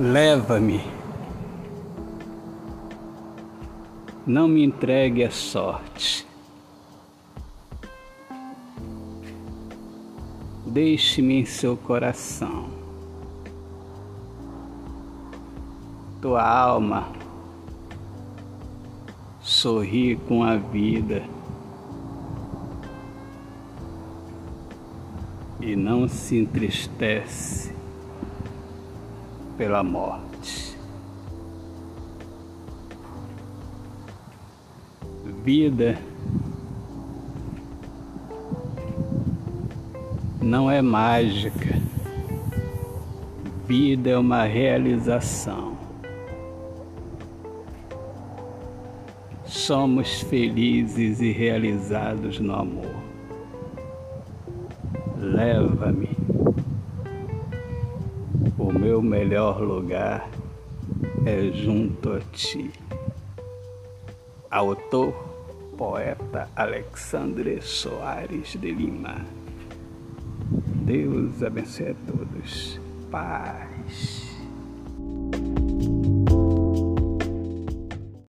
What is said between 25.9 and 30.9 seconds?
se entristece pela morte.